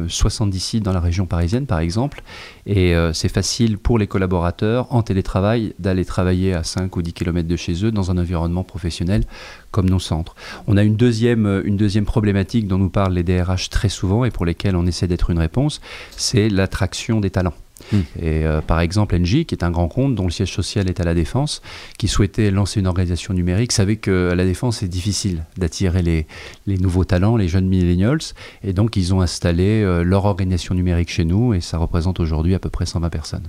70 0.08 0.58
euh, 0.58 0.60
sites 0.60 0.84
dans 0.84 0.94
la 0.94 1.00
région 1.00 1.26
parisienne, 1.26 1.66
par 1.66 1.80
exemple. 1.80 2.24
Et 2.66 2.96
euh, 2.96 3.14
c'est 3.14 3.30
facile 3.30 3.78
pour 3.78 3.98
les 3.98 4.08
collaborateurs 4.08 4.94
en 4.94 5.02
télétravail 5.02 5.74
d'aller 5.80 6.06
travailler 6.06 6.54
à 6.54 6.64
5 6.64 6.96
ou 6.96 7.02
10 7.02 7.14
km 7.14 7.48
de 7.48 7.56
chez 7.56 7.86
eux 7.86 7.92
dans 7.92 8.12
un 8.12 8.18
environnement 8.18 8.64
professionnel 8.64 9.24
comme 9.72 9.90
nos 9.90 10.00
centres. 10.00 10.36
On 10.68 10.78
a 10.78 10.84
une 10.84 10.96
deuxième, 10.96 11.46
euh, 11.46 11.62
une 11.66 11.78
deuxième 11.78 12.06
problématique 12.06 12.68
dont 12.68 12.78
nous 12.78 12.90
parlent 12.90 13.14
les 13.14 13.24
DRH 13.24 13.70
très 13.70 13.90
souvent 13.90 14.26
et 14.26 14.32
pour 14.32 14.46
lesquelles 14.46 14.76
on 14.76 14.86
essaie 14.86 15.08
d'être 15.08 15.30
une 15.30 15.40
réponse, 15.40 15.82
c'est 16.16 16.50
l'attraction 16.50 17.20
des 17.20 17.30
talents. 17.30 17.54
Hmm. 17.92 18.00
Et 18.22 18.46
euh, 18.46 18.62
par 18.62 18.80
exemple, 18.80 19.16
Engie, 19.16 19.46
qui 19.46 19.56
est 19.56 19.64
un 19.64 19.72
grand 19.72 19.88
compte 19.88 20.16
dont 20.16 20.26
le 20.26 20.32
siège 20.32 20.54
social 20.54 20.90
est 20.90 21.00
à 21.00 21.04
la 21.04 21.14
Défense, 21.14 21.62
qui 21.98 22.08
souhaitait 22.08 22.52
lancer 22.52 22.80
une 22.80 22.88
organisation 22.88 23.34
numérique, 23.34 23.72
savait 23.72 23.98
qu'à 23.98 24.36
la 24.36 24.46
Défense, 24.46 24.78
c'est 24.78 24.88
difficile 24.88 25.46
d'attirer 25.58 26.02
les, 26.02 26.28
les, 26.68 26.78
nouveaux 26.78 27.06
talents, 27.06 27.38
les 27.38 27.48
jeunes 27.48 27.68
millennials. 27.68 28.20
Et 28.64 28.74
donc, 28.74 28.96
ils 28.96 29.14
ont 29.14 29.22
installé 29.22 29.84
euh, 29.84 30.04
leur 30.04 30.26
organisation 30.26 30.76
numérique 30.76 31.10
chez 31.10 31.26
nous 31.26 31.54
et 31.54 31.62
ça 31.62 31.78
représente 31.78 32.20
aujourd'hui 32.20 32.56
à 32.56 32.60
peu 32.60 32.70
près 32.70 32.86
120 32.86 33.10
personnes. 33.10 33.48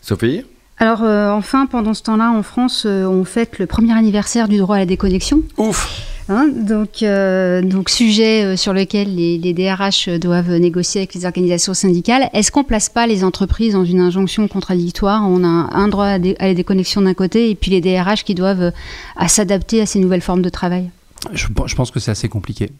Sophie? 0.00 0.44
Alors 0.78 1.02
euh, 1.02 1.30
enfin, 1.30 1.66
pendant 1.66 1.94
ce 1.94 2.02
temps-là, 2.02 2.30
en 2.30 2.42
France, 2.42 2.86
on 2.86 3.24
fête 3.24 3.58
le 3.58 3.66
premier 3.66 3.92
anniversaire 3.92 4.48
du 4.48 4.58
droit 4.58 4.76
à 4.76 4.80
la 4.80 4.86
déconnexion. 4.86 5.42
Ouf 5.56 6.16
Hein, 6.28 6.48
donc, 6.52 7.02
euh, 7.02 7.62
donc, 7.62 7.88
sujet 7.88 8.44
euh, 8.44 8.56
sur 8.56 8.72
lequel 8.72 9.14
les, 9.14 9.52
DRH 9.54 10.08
doivent 10.08 10.50
négocier 10.56 11.02
avec 11.02 11.14
les 11.14 11.24
organisations 11.24 11.72
syndicales. 11.72 12.28
Est-ce 12.32 12.50
qu'on 12.50 12.64
place 12.64 12.88
pas 12.88 13.06
les 13.06 13.22
entreprises 13.22 13.74
dans 13.74 13.84
une 13.84 14.00
injonction 14.00 14.48
contradictoire? 14.48 15.22
On 15.24 15.44
a 15.44 15.46
un 15.46 15.86
droit 15.86 16.06
à, 16.06 16.18
la 16.18 16.54
déconnexion 16.54 17.02
d'un 17.02 17.14
côté 17.14 17.50
et 17.50 17.54
puis 17.54 17.70
les 17.70 17.80
DRH 17.80 18.24
qui 18.24 18.34
doivent 18.34 18.62
euh, 18.62 19.28
s'adapter 19.28 19.80
à 19.80 19.86
ces 19.86 20.00
nouvelles 20.00 20.20
formes 20.20 20.42
de 20.42 20.48
travail. 20.48 20.90
Je, 21.32 21.46
je 21.66 21.74
pense 21.76 21.92
que 21.92 22.00
c'est 22.00 22.10
assez 22.10 22.28
compliqué. 22.28 22.72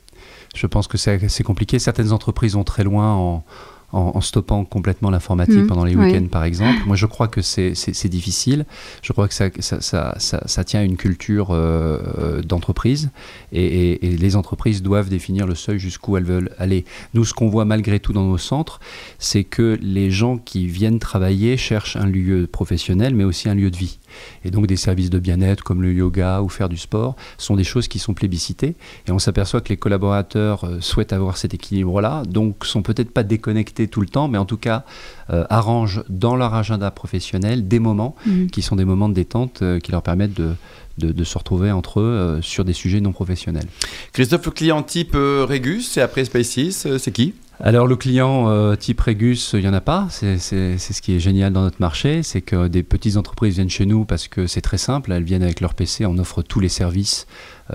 Je 0.56 0.66
pense 0.66 0.88
que 0.88 0.98
c'est 0.98 1.25
assez 1.25 1.44
compliqué. 1.44 1.78
Certaines 1.78 2.12
entreprises 2.12 2.54
vont 2.54 2.64
très 2.64 2.82
loin 2.82 3.12
en 3.14 3.44
en, 3.93 4.21
stoppant 4.21 4.65
complètement 4.65 5.11
l'informatique 5.11 5.59
mmh. 5.59 5.67
pendant 5.67 5.85
les 5.85 5.94
week-ends, 5.94 6.27
par 6.27 6.44
exemple. 6.44 6.81
Moi, 6.87 6.97
je 6.97 7.06
crois 7.06 7.29
que 7.29 7.41
c'est 7.41 8.09
difficile. 8.09 8.67
Je 9.03 9.12
crois 9.12 9.29
que 9.29 9.35
ça, 9.35 9.49
ça, 9.61 9.81
ça, 9.81 10.43
ça 10.47 10.65
tient 10.65 10.81
à 10.81 10.83
une 10.83 10.97
culture 10.97 11.50
euh, 11.50 11.99
euh, 12.19 12.43
d'entreprise 12.43 13.11
et, 13.53 13.99
les 14.03 14.37
entreprises 14.37 14.83
doivent 14.83 15.09
définir 15.09 15.47
le 15.47 15.55
seuil 15.55 15.79
jusqu'où 15.79 16.17
elles 16.17 16.25
veulent 16.25 16.50
aller. 16.59 16.85
Nous, 17.15 17.25
ce 17.25 17.35
qu'on 17.35 17.49
voit 17.49 17.65
malgré 17.65 18.00
tout 18.00 18.12
dans 18.12 18.25
nos 18.25 18.38
centres, 18.38 18.81
c'est 19.19 19.44
que 19.44 19.79
les 19.81 20.11
gens 20.11 20.39
qui 20.39 20.67
viennent 20.67 20.99
travailler 20.99 21.56
cherchent 21.56 21.97
un 21.97 22.06
lieu 22.06 22.47
professionnel, 22.47 23.15
mais 23.15 23.25
aussi 23.25 23.49
un 23.49 23.55
lieu 23.55 23.71
de 23.71 23.77
vie. 23.77 23.99
Et 24.45 24.51
donc 24.51 24.67
des 24.67 24.77
services 24.77 25.11
de 25.11 25.19
bien-être 25.19 25.63
comme 25.65 25.83
le 25.83 25.93
yoga 25.93 26.43
ou 26.43 26.49
faire 26.49 26.69
du 26.69 26.77
sport 26.77 27.17
sont 27.39 27.57
des 27.57 27.65
choses 27.65 27.89
qui 27.89 27.99
sont 27.99 28.15
plébiscitées. 28.15 28.77
Et 29.07 29.13
on 29.13 29.19
s'aperçoit 29.19 29.61
que 29.61 29.69
les 29.69 29.77
collaborateurs 29.77 30.65
euh, 30.65 30.81
souhaitent 30.81 31.13
avoir 31.13 31.37
cet 31.37 31.55
équilibre-là, 31.55 32.23
donc 32.29 32.65
sont 32.65 32.82
peut-être 32.82 33.11
pas 33.11 33.23
déconnectés 33.23 33.89
tout 33.89 34.01
le 34.01 34.08
temps, 34.08 34.29
mais 34.29 34.39
en 34.39 34.44
tout 34.44 34.56
cas 34.56 34.85
euh, 35.31 35.44
arrangent 35.51 36.03
dans 36.08 36.37
leur 36.37 36.55
agenda 36.55 36.91
professionnel 36.91 37.69
des 37.69 37.79
moments 37.79 38.15
mmh. 38.27 38.46
qui 38.46 38.63
sont 38.63 38.77
des 38.77 38.85
moments 38.85 39.08
de 39.08 39.15
détente 39.15 39.63
euh, 39.63 39.81
qui 39.81 39.93
leur 39.93 40.03
permettent 40.03 40.35
de, 40.35 40.55
de, 40.99 41.25
se 41.25 41.37
retrouver 41.37 41.73
entre 41.73 42.01
eux 42.01 42.39
sur 42.41 42.65
des 42.65 42.73
sujets 42.73 43.01
non 43.01 43.13
professionnels. 43.13 43.67
Christophe, 44.13 44.46
le 44.46 44.53
client 44.53 44.82
type 44.82 45.15
Régus 45.15 45.96
et 45.99 46.01
après 46.01 46.25
Spaces, 46.25 46.87
c'est 46.99 47.13
qui? 47.13 47.35
Alors 47.60 47.86
le 47.86 47.96
client 47.96 48.51
euh, 48.51 48.77
type 48.77 49.01
Regus, 49.01 49.53
il 49.55 49.60
n'y 49.60 49.69
en 49.69 49.75
a 49.75 49.81
pas. 49.81 50.08
C'est 50.10 50.39
ce 50.39 51.03
qui 51.03 51.17
est 51.17 51.20
génial 51.20 51.53
dans 51.53 51.63
notre 51.63 51.81
marché, 51.81 52.22
c'est 52.22 52.43
que 52.43 52.69
des 52.69 52.82
petites 52.82 53.17
entreprises 53.17 53.55
viennent 53.55 53.70
chez 53.70 53.86
nous 53.86 54.05
parce 54.05 54.29
que 54.29 54.46
c'est 54.46 54.60
très 54.60 54.79
simple. 54.79 55.13
Elles 55.13 55.25
viennent 55.25 55.43
avec 55.43 55.60
leur 55.60 55.75
PC, 55.75 56.05
on 56.06 56.19
offre 56.19 56.43
tous 56.43 56.60
les 56.60 56.69
services 56.69 57.27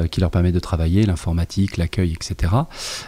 qui 0.09 0.21
leur 0.21 0.31
permet 0.31 0.51
de 0.51 0.59
travailler, 0.59 1.05
l'informatique, 1.05 1.77
l'accueil, 1.77 2.13
etc. 2.13 2.53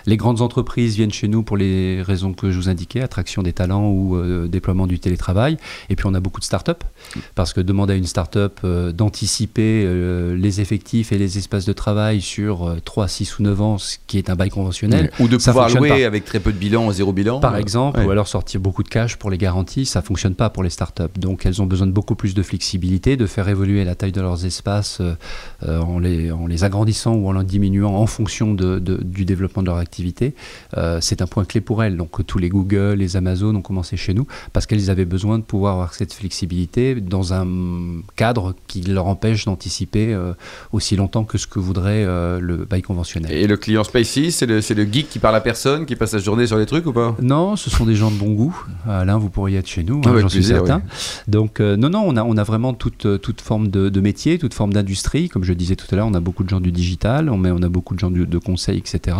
Les 0.05 0.17
grandes 0.17 0.41
entreprises 0.41 0.95
viennent 0.95 1.11
chez 1.11 1.27
nous 1.27 1.43
pour 1.43 1.57
les 1.57 2.01
raisons 2.01 2.33
que 2.33 2.51
je 2.51 2.57
vous 2.57 2.69
indiquais, 2.69 3.01
attraction 3.01 3.43
des 3.43 3.53
talents 3.53 3.89
ou 3.89 4.15
euh, 4.15 4.47
déploiement 4.47 4.87
du 4.87 4.99
télétravail. 4.99 5.57
Et 5.89 5.95
puis 5.95 6.05
on 6.07 6.13
a 6.13 6.19
beaucoup 6.19 6.39
de 6.39 6.45
start-up, 6.45 6.83
parce 7.35 7.53
que 7.53 7.61
demander 7.61 7.93
à 7.93 7.95
une 7.95 8.05
start-up 8.05 8.59
euh, 8.63 8.91
d'anticiper 8.91 9.53
les 10.35 10.61
effectifs 10.61 11.11
et 11.11 11.17
les 11.17 11.37
espaces 11.37 11.65
de 11.65 11.73
travail 11.73 12.21
sur 12.21 12.75
3, 12.83 13.07
6 13.07 13.39
ou 13.39 13.43
9 13.43 13.61
ans, 13.61 13.77
ce 13.77 13.97
qui 14.07 14.17
est 14.17 14.29
un 14.29 14.35
bail 14.35 14.49
conventionnel. 14.49 15.11
Ou 15.19 15.27
de 15.27 15.37
pouvoir 15.37 15.69
louer 15.69 16.05
avec 16.05 16.25
très 16.25 16.39
peu 16.39 16.51
de 16.51 16.57
bilan, 16.57 16.91
zéro 16.91 17.13
bilan. 17.13 17.39
Par 17.39 17.57
exemple, 17.57 18.01
ou 18.01 18.09
alors 18.09 18.27
sortir 18.27 18.59
beaucoup 18.59 18.83
de 18.83 18.89
cash 18.89 19.17
pour 19.17 19.29
les 19.29 19.37
garanties, 19.37 19.85
ça 19.85 20.01
ne 20.01 20.05
fonctionne 20.05 20.35
pas 20.35 20.49
pour 20.49 20.63
les 20.63 20.69
start-up. 20.69 21.17
Donc 21.17 21.45
elles 21.45 21.61
ont 21.61 21.65
besoin 21.65 21.87
de 21.87 21.91
beaucoup 21.91 22.15
plus 22.15 22.33
de 22.33 22.43
flexibilité, 22.43 23.17
de 23.17 23.25
faire 23.25 23.47
évoluer 23.47 23.83
la 23.83 23.95
taille 23.95 24.11
de 24.11 24.21
leurs 24.21 24.45
espaces 24.45 25.01
en 25.61 25.99
les, 25.99 26.31
en 26.31 26.47
les 26.47 26.63
l'agrandissant 26.73 27.13
ou 27.13 27.27
en 27.27 27.31
le 27.33 27.43
diminuant 27.43 27.93
en 27.93 28.07
fonction 28.07 28.55
de, 28.55 28.79
du 28.79 29.25
développement 29.25 29.61
de 29.61 29.67
leur 29.67 29.77
activité, 29.77 30.33
c'est 31.01 31.21
un 31.21 31.27
point 31.27 31.45
clé 31.45 31.61
pour 31.61 31.83
elles. 31.83 31.97
Donc 31.97 32.25
tous 32.25 32.39
les 32.39 32.49
Google, 32.49 32.95
les 32.97 33.15
Amazon 33.15 33.55
ont 33.55 33.61
commencé 33.61 33.95
chez 33.95 34.13
nous 34.13 34.25
parce 34.53 34.65
qu'elles 34.65 34.89
avaient 34.89 35.05
besoin 35.05 35.37
de 35.37 35.43
pouvoir 35.43 35.73
avoir 35.73 35.93
cette 35.93 36.13
flexibilité 36.13 36.95
dans 36.95 37.33
un 37.33 37.47
cadre 38.15 38.55
qui 38.67 38.81
leur 38.81 39.07
empêche 39.07 39.45
d'anticiper 39.45 40.17
aussi 40.71 40.95
longtemps 40.95 41.25
que 41.25 41.37
ce 41.37 41.45
que 41.45 41.59
voudrait 41.59 42.05
le 42.05 42.65
bail 42.69 42.81
conventionnel. 42.81 43.31
Et 43.31 43.45
le 43.45 43.57
client 43.57 43.83
Spacey, 43.83 44.31
c'est 44.31 44.45
le, 44.45 44.55
le, 44.55 44.91
geek 44.91 45.09
qui 45.09 45.19
parle 45.19 45.35
à 45.35 45.41
personne, 45.41 45.85
qui 45.85 45.95
passe 45.95 46.11
sa 46.11 46.19
journée 46.19 46.47
sur 46.47 46.57
les 46.57 46.65
trucs 46.65 46.85
ou 46.87 46.93
pas? 46.93 47.15
Non, 47.21 47.55
ce 47.55 47.69
sont 47.69 47.85
des 47.85 47.95
gens 47.95 48.09
de 48.09 48.17
bon 48.17 48.33
goût. 48.33 48.65
Alain, 48.87 49.17
vous 49.17 49.29
pourriez 49.29 49.59
être 49.59 49.67
chez 49.67 49.83
nous, 49.83 50.01
hein, 50.05 50.15
j'en 50.19 50.29
suis 50.29 50.43
certain. 50.43 50.81
Donc, 51.27 51.59
euh, 51.59 51.77
non, 51.77 51.89
non, 51.89 52.03
on 52.05 52.17
a, 52.17 52.23
on 52.23 52.37
a 52.37 52.43
vraiment 52.43 52.73
toute, 52.73 53.05
euh, 53.05 53.17
toute 53.17 53.41
forme 53.41 53.67
de, 53.67 53.89
de 53.89 54.01
métier, 54.01 54.39
toute 54.39 54.53
forme 54.53 54.73
d'industrie. 54.73 55.29
Comme 55.29 55.43
je 55.43 55.53
disais 55.53 55.75
tout 55.75 55.87
à 55.91 55.95
l'heure, 55.95 56.07
on 56.07 56.13
a 56.13 56.19
beaucoup 56.19 56.43
de 56.43 56.49
gens 56.49 56.61
du 56.63 56.71
digital, 56.71 57.29
on, 57.29 57.37
met, 57.37 57.51
on 57.51 57.61
a 57.61 57.69
beaucoup 57.69 57.93
de 57.93 57.99
gens 57.99 58.09
de 58.09 58.37
conseils, 58.37 58.79
etc. 58.79 59.17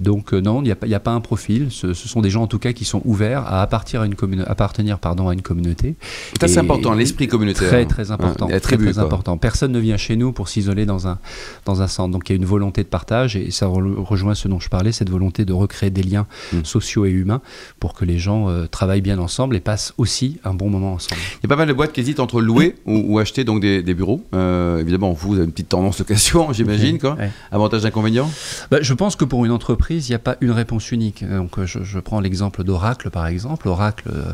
Donc, 0.00 0.34
euh, 0.34 0.40
non, 0.40 0.60
il 0.62 0.64
n'y 0.64 0.94
a, 0.94 0.96
a, 0.96 1.00
pas 1.00 1.12
un 1.12 1.20
profil. 1.20 1.68
Ce, 1.70 1.94
sont 1.94 2.20
des 2.20 2.30
gens, 2.30 2.42
en 2.42 2.46
tout 2.46 2.58
cas, 2.58 2.72
qui 2.72 2.84
sont 2.84 3.00
ouverts 3.04 3.46
à, 3.46 3.62
appartenir 3.62 4.02
à 4.02 4.06
une, 4.06 4.44
appartenir 4.46 4.98
pardon, 4.98 5.28
à 5.28 5.34
une 5.34 5.42
communauté. 5.42 5.94
Ça, 6.40 6.48
c'est 6.48 6.58
important, 6.58 6.94
l'esprit 6.94 7.28
communautaire. 7.28 7.68
Très, 7.68 7.86
très 7.86 8.10
important. 8.10 8.48
très, 8.48 8.76
très 8.76 8.98
important. 8.98 9.38
Personne 9.38 9.72
ne 9.72 9.78
vient 9.78 9.96
chez 9.96 10.16
nous 10.16 10.32
pour 10.32 10.48
s'isoler 10.48 10.84
dans 10.84 11.08
un, 11.08 11.18
dans 11.64 11.80
un 11.82 11.86
centre. 11.86 12.10
Donc, 12.10 12.28
il 12.28 12.32
y 12.32 12.34
a 12.34 12.36
une 12.36 12.44
volonté 12.44 12.82
de 12.82 12.88
partage 12.88 13.36
et 13.36 13.50
ça 13.50 13.66
rejoint 13.66 14.34
ce 14.34 14.48
dont 14.48 14.60
je 14.60 14.68
parlais, 14.68 14.92
cette 14.92 15.10
volonté 15.10 15.44
de 15.44 15.52
recréer 15.52 15.90
des 15.90 16.02
liens 16.02 16.26
mm. 16.52 16.64
sociaux 16.64 17.06
et 17.06 17.10
humains 17.10 17.40
pour 17.80 17.94
que 17.94 18.04
les 18.04 18.18
gens 18.18 18.48
travaillent 18.70 19.00
bien 19.00 19.18
ensemble 19.18 19.56
et 19.56 19.60
passent 19.60 19.94
aussi 19.98 20.38
un 20.44 20.54
bon 20.54 20.68
moment 20.68 20.94
ensemble. 20.94 21.20
Il 21.40 21.44
y 21.44 21.46
a 21.46 21.48
pas 21.48 21.56
mal 21.56 21.68
de 21.68 21.72
boîtes 21.72 21.92
qui 21.92 22.00
hésitent 22.00 22.20
entre 22.20 22.40
louer 22.40 22.74
ou, 22.86 23.18
acheter 23.18 23.44
donc 23.44 23.60
des, 23.60 23.94
bureaux. 23.94 24.24
Euh, 24.34 24.80
évidemment, 24.80 25.12
vous, 25.12 25.34
avez 25.34 25.44
une 25.44 25.52
petite 25.52 25.68
tendance 25.68 25.98
location, 26.00 26.52
j'imagine. 26.52 26.71
Quoi. 26.98 27.16
Avantage, 27.50 27.84
inconvénient 27.84 28.30
bah, 28.70 28.78
Je 28.80 28.94
pense 28.94 29.16
que 29.16 29.24
pour 29.24 29.44
une 29.44 29.52
entreprise, 29.52 30.08
il 30.08 30.12
n'y 30.12 30.16
a 30.16 30.20
pas 30.20 30.36
une 30.40 30.50
réponse 30.50 30.90
unique. 30.92 31.24
Donc, 31.28 31.62
je, 31.64 31.82
je 31.82 31.98
prends 31.98 32.20
l'exemple 32.20 32.64
d'Oracle, 32.64 33.10
par 33.10 33.26
exemple. 33.26 33.68
Oracle 33.68 34.08
euh, 34.12 34.32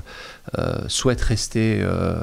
souhaite 0.88 1.20
rester 1.20 1.78
euh, 1.80 2.16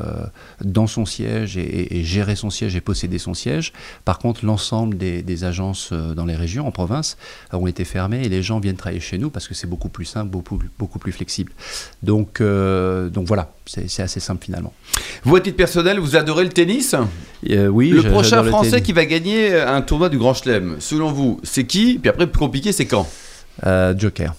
dans 0.63 0.88
son 0.88 1.05
siège 1.05 1.58
et, 1.58 2.03
gérer 2.03 2.36
son 2.36 2.50
siège 2.50 2.75
et 2.75 2.82
posséder 2.82 3.17
son 3.17 3.34
siège. 3.34 3.74
Par 4.03 4.20
contre, 4.20 4.46
l'ensemble 4.46 4.98
des, 4.98 5.44
agences 5.44 5.91
dans 5.91 6.25
les 6.25 6.36
régions, 6.36 6.67
en 6.67 6.72
province, 6.72 7.17
ont 7.51 7.67
été 7.67 7.86
fermées 7.86 8.24
et 8.24 8.29
les 8.29 8.41
gens 8.41 8.60
viennent 8.60 8.77
travailler 8.77 9.01
chez 9.01 9.17
nous 9.17 9.29
parce 9.29 9.48
que 9.48 9.53
c'est 9.53 9.67
beaucoup 9.67 9.89
plus 9.89 10.05
simple, 10.05 10.29
beaucoup, 10.29 10.60
beaucoup 10.79 11.00
plus 11.00 11.12
flexible. 11.12 11.51
Donc, 12.03 12.41
donc 12.41 13.27
voilà, 13.27 13.51
c'est 13.65 14.01
assez 14.01 14.20
simple 14.20 14.46
finalement. 14.46 14.74
Vous, 15.24 15.36
à 15.36 15.41
titre 15.41 15.58
personnel, 15.58 16.00
vous 16.00 16.15
adorez 16.15 16.44
le 16.44 16.50
tennis? 16.50 16.96
Euh, 17.50 17.67
Oui. 17.67 17.89
Le 17.89 18.03
prochain 18.03 18.44
Français 18.44 18.82
qui 18.82 18.94
va 18.94 19.05
gagner 19.05 19.60
un 19.60 19.82
tournoi 19.82 20.10
du 20.10 20.17
Grand 20.17 20.34
Chelem, 20.34 20.77
selon 20.79 21.12
vous, 21.12 21.39
c'est 21.44 21.65
qui? 21.65 22.00
Puis 22.00 22.10
après, 22.10 22.27
plus 22.27 22.39
compliqué, 22.39 22.72
c'est 22.72 22.86
quand? 22.86 23.08
Euh, 23.65 23.94
Joker. 23.98 24.34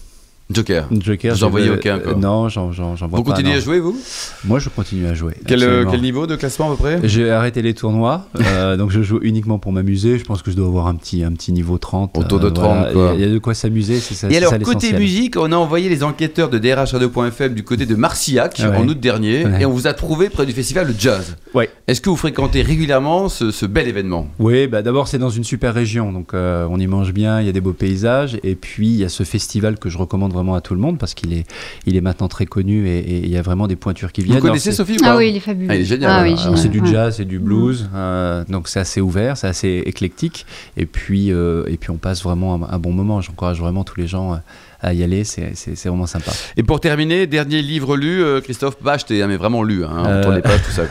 Joker. 0.48 0.86
Joker. 0.92 1.34
Vous 1.34 1.40
n'en 1.40 1.50
voyez 1.50 1.70
aucun 1.70 1.98
Non, 2.16 2.48
j'en 2.48 2.70
vois 2.70 3.08
pas. 3.08 3.16
Vous 3.16 3.24
continuez 3.24 3.54
à 3.54 3.60
jouer, 3.60 3.80
vous? 3.80 3.98
Moi, 4.44 4.60
je 4.60 4.68
continue 4.68 5.06
à 5.06 5.14
jouer. 5.14 5.34
Quel, 5.46 5.62
euh, 5.64 5.84
quel, 5.90 6.00
niveau 6.00 6.28
de 6.28 6.36
classement 6.36 6.68
à 6.68 6.70
peu 6.70 6.76
près? 6.76 7.00
J'ai 7.02 7.30
arrêté 7.30 7.62
les 7.62 7.74
tournois, 7.74 8.28
euh, 8.40 8.76
donc 8.76 8.90
je 8.90 9.02
joue 9.02 9.18
uniquement 9.22 9.58
pour 9.58 9.72
m'amuser. 9.72 10.18
Je 10.18 10.24
pense 10.24 10.42
que 10.42 10.52
je 10.52 10.56
dois 10.56 10.68
avoir 10.68 10.86
un 10.86 10.94
petit, 10.94 11.24
un 11.24 11.32
petit 11.32 11.52
niveau 11.52 11.78
30. 11.78 12.16
Autour 12.16 12.38
de 12.38 12.50
30, 12.50 12.92
quoi. 12.92 13.12
Il 13.14 13.20
y, 13.20 13.24
a 13.24 13.28
de 13.28 13.38
quoi 13.38 13.54
s'amuser, 13.54 13.98
c'est 13.98 14.14
ça. 14.14 14.30
Et 14.30 14.36
alors, 14.36 14.56
côté 14.60 14.92
musique, 14.92 15.36
on 15.36 15.50
a 15.50 15.56
envoyé 15.56 15.88
les 15.88 16.04
enquêteurs 16.04 16.48
de 16.48 16.58
DRHradio.fm 16.58 17.54
du 17.54 17.64
côté 17.64 17.84
de 17.84 17.94
Marcillac 17.96 18.60
en 18.60 18.86
août 18.86 19.00
dernier, 19.00 19.44
et 19.60 19.66
on 19.66 19.72
vous 19.72 19.88
a 19.88 19.94
trouvé 19.94 20.28
près 20.28 20.46
du 20.46 20.52
festival 20.52 20.86
de 20.86 20.98
jazz. 20.98 21.36
Ouais. 21.54 21.70
Est-ce 21.88 22.00
que 22.00 22.10
vous 22.10 22.16
fréquentez 22.16 22.62
régulièrement 22.62 23.28
ce, 23.28 23.66
bel 23.66 23.88
événement? 23.88 24.28
Oui, 24.38 24.68
bah 24.68 24.82
d'abord, 24.82 25.08
c'est 25.08 25.18
dans 25.18 25.30
une 25.30 25.44
super 25.44 25.74
région, 25.74 26.12
donc 26.12 26.34
euh, 26.34 26.68
on 26.70 26.78
y 26.78 26.86
mange 26.86 27.12
bien, 27.12 27.40
il 27.40 27.46
y 27.46 27.48
a 27.48 27.52
des 27.52 27.60
beaux 27.60 27.72
paysages, 27.72 28.38
et 28.44 28.54
puis 28.54 28.88
il 28.88 28.96
y 28.96 29.04
a 29.04 29.08
ce 29.08 29.24
festival 29.24 29.78
que 29.78 29.88
je 29.88 29.98
recommande 29.98 30.35
vraiment 30.36 30.54
à 30.54 30.60
tout 30.60 30.74
le 30.74 30.80
monde 30.80 30.98
parce 30.98 31.14
qu'il 31.14 31.32
est, 31.32 31.46
il 31.86 31.96
est 31.96 32.00
maintenant 32.00 32.28
très 32.28 32.46
connu 32.46 32.88
et, 32.88 33.24
il 33.24 33.30
y 33.30 33.36
a 33.36 33.42
vraiment 33.42 33.66
des 33.66 33.76
pointures 33.76 34.12
qui 34.12 34.22
viennent. 34.22 34.38
Vous 34.38 34.46
connaissez 34.46 34.72
Sophie 34.72 34.96
ou 34.98 35.02
pas 35.02 35.12
Ah 35.12 35.16
oui, 35.16 35.30
il 35.30 35.36
est 35.36 35.40
fabuleux. 35.40 35.68
Ah, 35.70 35.76
il 35.76 35.82
est 35.82 35.84
génial. 35.84 36.36
Ah 36.36 36.56
c'est 36.56 36.68
du 36.68 36.86
jazz, 36.86 37.16
c'est 37.16 37.24
du 37.24 37.38
blues, 37.38 37.88
euh, 37.94 38.44
donc 38.48 38.68
c'est 38.68 38.80
assez 38.80 39.00
ouvert, 39.00 39.36
c'est 39.36 39.48
assez 39.48 39.82
éclectique. 39.86 40.46
Et 40.76 40.86
puis, 40.86 41.32
euh, 41.32 41.64
et 41.66 41.76
puis 41.76 41.90
on 41.90 41.96
passe 41.96 42.22
vraiment 42.22 42.68
un, 42.68 42.78
bon 42.78 42.92
moment. 42.92 43.20
J'encourage 43.20 43.60
vraiment 43.60 43.84
tous 43.84 43.98
les 43.98 44.06
gens 44.06 44.34
euh, 44.34 44.36
à 44.80 44.92
y 44.92 45.02
aller, 45.02 45.24
c'est 45.24 45.52
vraiment 45.86 46.06
sympa. 46.06 46.30
Et 46.56 46.62
pour 46.62 46.80
terminer, 46.80 47.26
dernier 47.26 47.62
livre 47.62 47.96
lu, 47.96 48.22
Christophe 48.42 48.82
Bach, 48.82 49.04
t'es 49.06 49.26
mais 49.26 49.36
vraiment 49.36 49.62
lu, 49.62 49.84
hein, 49.84 50.34
les 50.34 50.42
pages, 50.42 50.62
tout 50.62 50.70
ça. 50.70 50.84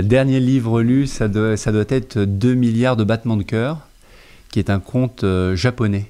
dernier 0.02 0.40
livre 0.40 0.82
lu, 0.82 1.06
ça 1.06 1.28
doit, 1.28 1.56
ça 1.56 1.70
doit 1.72 1.84
être 1.88 2.18
2 2.18 2.54
milliards 2.54 2.96
de 2.96 3.04
battements 3.04 3.36
de 3.36 3.44
cœur, 3.44 3.78
qui 4.50 4.58
est 4.58 4.70
un 4.70 4.80
conte 4.80 5.24
japonais. 5.54 6.06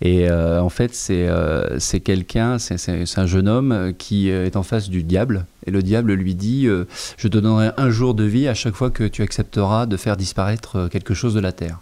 Et 0.00 0.28
euh, 0.28 0.60
en 0.60 0.68
fait, 0.68 0.94
c'est 0.94 1.26
euh, 1.28 1.78
quelqu'un, 2.04 2.58
c'est 2.58 3.18
un 3.18 3.26
jeune 3.26 3.48
homme 3.48 3.92
qui 3.98 4.28
est 4.28 4.56
en 4.56 4.62
face 4.62 4.88
du 4.88 5.02
diable. 5.02 5.46
Et 5.66 5.70
le 5.70 5.82
diable 5.82 6.12
lui 6.12 6.34
dit 6.34 6.66
Je 6.66 7.28
te 7.28 7.38
donnerai 7.38 7.70
un 7.76 7.90
jour 7.90 8.14
de 8.14 8.24
vie 8.24 8.48
à 8.48 8.54
chaque 8.54 8.74
fois 8.74 8.90
que 8.90 9.04
tu 9.04 9.22
accepteras 9.22 9.86
de 9.86 9.96
faire 9.96 10.16
disparaître 10.16 10.88
quelque 10.88 11.14
chose 11.14 11.34
de 11.34 11.40
la 11.40 11.52
terre. 11.52 11.80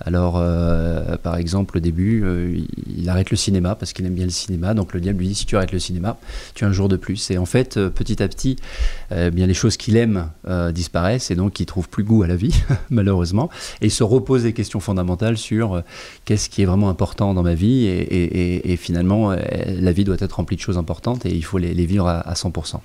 Alors, 0.00 0.34
euh, 0.36 1.16
par 1.16 1.36
exemple, 1.36 1.76
au 1.76 1.80
début, 1.80 2.24
euh, 2.24 2.58
il 2.96 3.08
arrête 3.08 3.30
le 3.30 3.36
cinéma 3.36 3.74
parce 3.74 3.92
qu'il 3.92 4.04
aime 4.06 4.14
bien 4.14 4.24
le 4.24 4.30
cinéma. 4.30 4.74
Donc 4.74 4.92
le 4.92 5.00
diable 5.00 5.20
lui 5.20 5.28
dit 5.28 5.34
si 5.34 5.46
tu 5.46 5.56
arrêtes 5.56 5.72
le 5.72 5.78
cinéma, 5.78 6.18
tu 6.54 6.64
as 6.64 6.68
un 6.68 6.72
jour 6.72 6.88
de 6.88 6.96
plus. 6.96 7.30
Et 7.30 7.38
en 7.38 7.46
fait, 7.46 7.76
euh, 7.76 7.90
petit 7.90 8.22
à 8.22 8.28
petit, 8.28 8.56
bien 9.32 9.46
les 9.46 9.54
choses 9.54 9.76
qu'il 9.76 9.96
aime 9.96 10.30
disparaissent 10.72 11.30
et 11.30 11.36
donc 11.36 11.60
il 11.60 11.66
trouve 11.66 11.88
plus 11.88 12.02
goût 12.02 12.24
à 12.24 12.26
la 12.26 12.34
vie, 12.34 12.54
malheureusement. 12.90 13.48
Et 13.80 13.86
il 13.86 13.90
se 13.90 14.02
repose 14.02 14.42
des 14.42 14.52
questions 14.52 14.80
fondamentales 14.80 15.38
sur 15.38 15.82
qu'est-ce 16.24 16.48
qui 16.48 16.62
est 16.62 16.64
vraiment 16.64 16.88
important 16.88 17.32
dans 17.32 17.42
ma 17.42 17.54
vie. 17.54 17.86
Et, 17.86 18.76
finalement, 18.76 19.30
la 19.30 19.92
vie 19.92 20.04
doit 20.04 20.16
être 20.18 20.32
remplie 20.32 20.56
de 20.56 20.60
choses 20.60 20.78
importantes 20.78 21.26
et 21.26 21.30
il 21.30 21.44
faut 21.44 21.58
les, 21.58 21.86
vivre 21.86 22.08
à, 22.08 22.18
à 22.20 22.34
100%. 22.34 22.80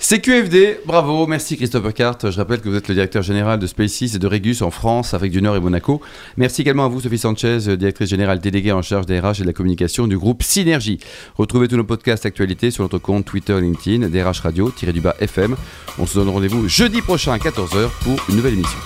CQFD, 0.00 0.82
bravo, 0.86 1.26
merci 1.26 1.56
Christophe 1.56 1.92
Carte. 1.92 2.30
Je 2.30 2.36
rappelle 2.36 2.60
que 2.60 2.68
vous 2.68 2.76
êtes 2.76 2.86
le 2.86 2.94
directeur 2.94 3.22
général 3.22 3.58
de 3.58 3.66
Spaces 3.66 4.14
et 4.14 4.18
de 4.20 4.26
Regus 4.28 4.62
en 4.62 4.70
France, 4.70 5.12
Afrique 5.12 5.32
du 5.32 5.42
Nord 5.42 5.56
et 5.56 5.60
Monaco. 5.60 6.00
Merci 6.36 6.62
également 6.62 6.84
à 6.84 6.88
vous, 6.88 7.00
Sophie 7.00 7.18
Sanchez, 7.18 7.76
directrice 7.76 8.08
générale 8.08 8.38
déléguée 8.38 8.70
en 8.70 8.80
charge 8.80 9.06
des 9.06 9.18
RH 9.18 9.40
et 9.40 9.42
de 9.42 9.46
la 9.46 9.52
communication 9.52 10.06
du 10.06 10.16
groupe 10.16 10.44
Synergie. 10.44 11.00
Retrouvez 11.36 11.66
tous 11.66 11.76
nos 11.76 11.82
podcasts 11.82 12.26
actualités 12.26 12.70
sur 12.70 12.84
notre 12.84 12.98
compte 12.98 13.24
Twitter 13.24 13.60
LinkedIn, 13.60 14.08
DRH 14.08 14.38
Radio-du-bas 14.40 15.16
FM. 15.18 15.56
On 15.98 16.06
se 16.06 16.14
donne 16.14 16.28
rendez-vous 16.28 16.68
jeudi 16.68 17.02
prochain 17.02 17.32
à 17.32 17.38
14h 17.38 17.88
pour 18.04 18.20
une 18.28 18.36
nouvelle 18.36 18.54
émission. 18.54 18.78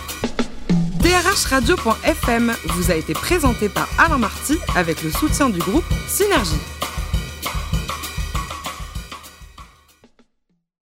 DRH 1.03 1.45
Radio.fm 1.45 2.55
vous 2.69 2.91
a 2.91 2.95
été 2.95 3.13
présenté 3.13 3.69
par 3.69 3.87
Alain 3.99 4.19
Marty 4.19 4.57
avec 4.75 5.03
le 5.03 5.11
soutien 5.11 5.51
du 5.51 5.59
groupe 5.59 5.85
Synergie. 6.09 6.57